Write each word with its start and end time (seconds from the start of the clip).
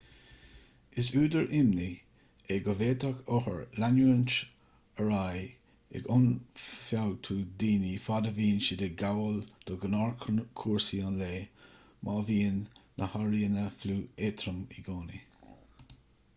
is 1.01 1.09
údar 1.23 1.51
imní 1.57 1.89
é 2.53 2.55
go 2.67 2.73
bhféadfadh 2.79 3.19
othair 3.35 3.59
leanúint 3.83 4.33
ar 5.03 5.11
aghaidh 5.17 5.99
ag 5.99 6.07
ionfhabhtú 6.15 7.37
daoine 7.65 7.91
fad 8.07 8.31
a 8.31 8.31
bhíonn 8.39 8.65
siad 8.69 8.81
ag 8.87 8.97
gabháil 9.03 9.37
do 9.71 9.77
ghnáthchúrsaí 9.85 11.03
an 11.11 11.21
lae 11.21 11.37
má 12.09 12.17
bhíonn 12.31 12.59
na 13.03 13.11
hairíonna 13.13 13.67
fliú 13.85 14.01
éadrom 14.29 14.59
i 14.79 14.87
gcónaí 14.89 15.23